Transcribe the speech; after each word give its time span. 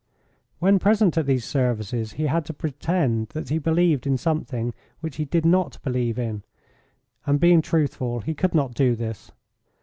When 0.57 0.79
present 0.79 1.15
at 1.19 1.27
these 1.27 1.45
services 1.45 2.13
he 2.13 2.23
had 2.25 2.43
to 2.45 2.55
pretend 2.55 3.27
that 3.35 3.49
he 3.49 3.59
believed 3.59 4.07
in 4.07 4.17
something 4.17 4.73
which 4.99 5.17
he 5.17 5.25
did 5.25 5.45
not 5.45 5.77
believe 5.83 6.17
in, 6.17 6.41
and 7.27 7.39
being 7.39 7.61
truthful 7.61 8.21
he 8.21 8.33
could 8.33 8.55
not 8.55 8.73
do 8.73 8.95
this. 8.95 9.31